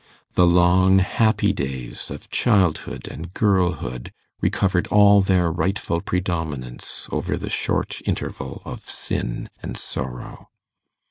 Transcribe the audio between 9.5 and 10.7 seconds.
and sorrow.